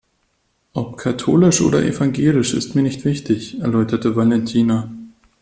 Ob 0.73 0.97
katholisch 0.97 1.61
oder 1.61 1.85
evangelisch 1.85 2.55
ist 2.55 2.73
mir 2.73 2.81
nicht 2.81 3.05
wichtig, 3.05 3.59
erläuterte 3.61 4.15
Valentina. 4.15 4.89